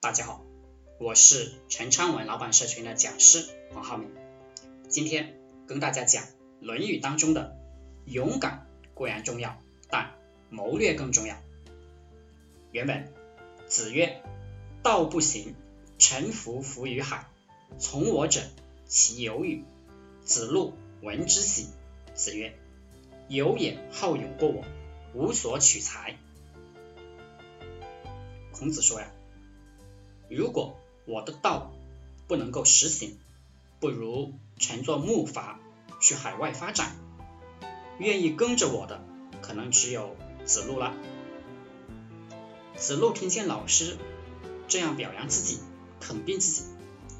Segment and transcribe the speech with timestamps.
[0.00, 0.44] 大家好，
[1.00, 4.08] 我是陈昌文老板社群的讲师黄浩明。
[4.88, 5.34] 今天
[5.66, 6.22] 跟大家讲
[6.60, 7.56] 《论语》当中的
[8.04, 8.64] 勇敢
[8.94, 10.14] 固然重要，但
[10.50, 11.36] 谋略更重要。
[12.70, 13.12] 原本
[13.66, 14.22] 子曰
[14.84, 15.56] ：“道不行，
[15.98, 17.26] 臣服浮于海。
[17.80, 18.42] 从我者，
[18.86, 19.64] 其有与？”
[20.22, 21.66] 子路闻之喜。
[22.14, 22.56] 子曰
[23.26, 24.64] ：“有也好勇过我，
[25.12, 26.16] 无所取材。”
[28.54, 29.10] 孔子说呀。
[30.30, 31.72] 如果我的道
[32.26, 33.18] 不能够实行，
[33.80, 35.56] 不如乘坐木筏
[36.00, 36.96] 去海外发展。
[37.98, 39.02] 愿意跟着我的，
[39.40, 40.94] 可能只有子路了。
[42.76, 43.96] 子路听见老师
[44.68, 45.60] 这样表扬自己、
[45.98, 46.62] 肯定自己，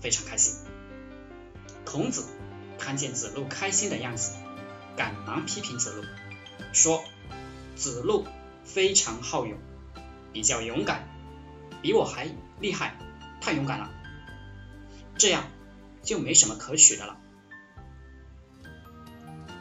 [0.00, 0.54] 非常开心。
[1.84, 2.26] 孔子
[2.78, 4.34] 看见子路开心的样子，
[4.96, 6.04] 赶忙批评子路，
[6.72, 7.02] 说
[7.74, 8.26] ：“子路
[8.64, 9.58] 非常好勇，
[10.32, 11.08] 比较勇敢。”
[11.80, 12.28] 比我还
[12.60, 12.98] 厉害，
[13.40, 13.90] 太勇敢了，
[15.16, 15.44] 这样
[16.02, 17.16] 就没什么可取的了。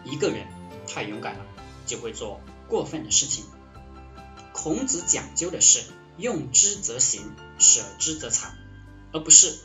[0.03, 0.47] 一个人
[0.87, 1.45] 太勇敢了，
[1.85, 3.45] 就会做过分的事情。
[4.53, 5.83] 孔子讲究的是
[6.17, 8.55] 用之则行，舍之则藏，
[9.13, 9.59] 而不是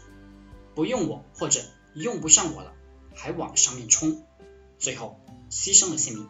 [0.75, 1.61] 不用我或者
[1.95, 2.75] 用不上我了，
[3.15, 4.27] 还往上面冲，
[4.79, 6.29] 最后牺牲了性命。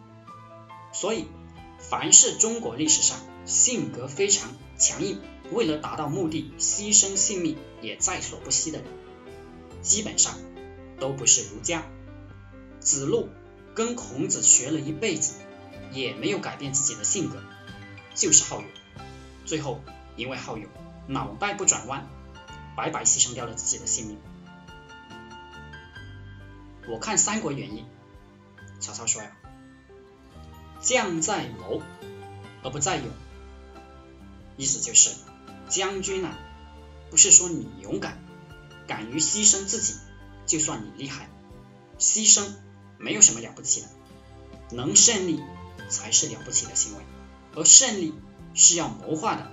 [0.92, 1.26] 所以，
[1.78, 5.20] 凡是中国历史上性格非常强硬。
[5.52, 8.86] 为了达到目的，牺牲性命也在所不惜的人，
[9.82, 10.38] 基本上
[10.98, 11.84] 都不是儒家。
[12.80, 13.28] 子路
[13.74, 15.34] 跟孔子学了一辈子，
[15.92, 17.42] 也没有改变自己的性格，
[18.14, 18.68] 就是好勇。
[19.44, 19.80] 最后
[20.16, 20.66] 因为好勇，
[21.06, 22.08] 脑袋不转弯，
[22.74, 24.18] 白白牺牲掉了自己的性命。
[26.88, 27.84] 我看《三国演义》，
[28.80, 29.36] 曹操说呀
[30.80, 31.82] ：“将在谋，
[32.62, 33.06] 而不在勇。”
[34.56, 35.10] 意思就是。
[35.68, 36.38] 将军啊，
[37.10, 38.22] 不是说你勇敢，
[38.86, 39.94] 敢于牺牲自己，
[40.44, 41.30] 就算你厉害。
[41.98, 42.46] 牺牲
[42.98, 43.86] 没有什么了不起的，
[44.76, 45.42] 能胜利
[45.88, 47.02] 才是了不起的行为。
[47.54, 48.12] 而胜利
[48.54, 49.50] 是要谋划的，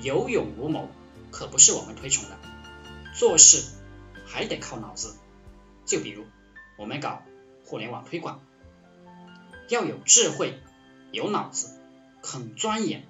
[0.00, 0.88] 有勇无谋
[1.30, 2.36] 可不是我们推崇的。
[3.14, 3.62] 做事
[4.26, 5.14] 还得靠脑子。
[5.84, 6.24] 就比如
[6.76, 7.22] 我们搞
[7.64, 8.40] 互联网推广，
[9.68, 10.60] 要有智慧，
[11.12, 11.78] 有脑子，
[12.20, 13.06] 肯钻研，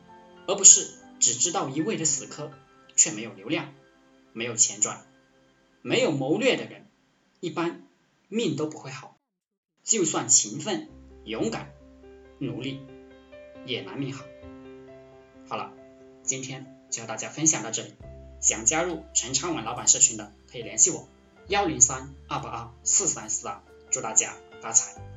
[0.47, 1.06] 而不是。
[1.19, 2.53] 只知道一味的死磕，
[2.95, 3.73] 却没有流量，
[4.33, 5.07] 没有钱赚，
[5.83, 6.87] 没有谋略的人，
[7.41, 7.83] 一般
[8.29, 9.17] 命都不会好。
[9.83, 10.89] 就算勤奋、
[11.25, 11.73] 勇敢、
[12.39, 12.81] 努力，
[13.65, 14.25] 也难命好。
[15.49, 15.73] 好了，
[16.23, 17.95] 今天就和大家分享到这里。
[18.41, 21.09] 想加入陈昌文老板社群的，可以联系我：
[21.49, 23.63] 幺零三二八二四三四二。
[23.91, 25.16] 祝大家发财！